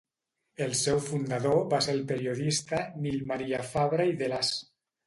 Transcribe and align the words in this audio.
El 0.65 0.71
seu 0.79 1.01
fundador 1.09 1.61
va 1.75 1.83
ser 1.89 1.95
el 1.99 2.03
periodista 2.13 2.83
Nil 3.05 3.23
Maria 3.35 3.65
Fabra 3.75 4.13
i 4.15 4.21
Delàs. 4.25 4.57